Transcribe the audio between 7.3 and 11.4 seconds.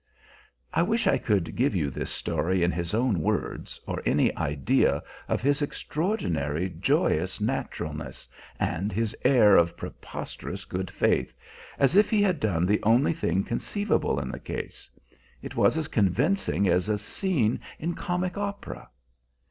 naturalness, and his air of preposterous good faith